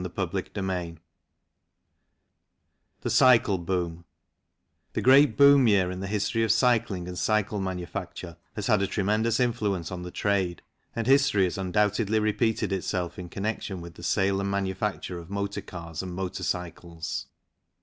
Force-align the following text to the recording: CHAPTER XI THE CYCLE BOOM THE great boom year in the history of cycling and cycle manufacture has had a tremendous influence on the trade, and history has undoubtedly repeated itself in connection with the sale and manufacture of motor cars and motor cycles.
CHAPTER 0.03 0.43
XI 0.55 0.97
THE 3.01 3.09
CYCLE 3.11 3.59
BOOM 3.59 4.03
THE 4.93 5.01
great 5.03 5.37
boom 5.37 5.67
year 5.67 5.91
in 5.91 5.99
the 5.99 6.07
history 6.07 6.43
of 6.43 6.51
cycling 6.51 7.07
and 7.07 7.15
cycle 7.15 7.59
manufacture 7.59 8.37
has 8.55 8.65
had 8.65 8.81
a 8.81 8.87
tremendous 8.87 9.39
influence 9.39 9.91
on 9.91 10.01
the 10.01 10.09
trade, 10.09 10.63
and 10.95 11.05
history 11.05 11.43
has 11.43 11.59
undoubtedly 11.59 12.17
repeated 12.19 12.71
itself 12.73 13.19
in 13.19 13.29
connection 13.29 13.79
with 13.79 13.93
the 13.93 14.01
sale 14.01 14.41
and 14.41 14.49
manufacture 14.49 15.19
of 15.19 15.29
motor 15.29 15.61
cars 15.61 16.01
and 16.01 16.15
motor 16.15 16.41
cycles. 16.41 17.27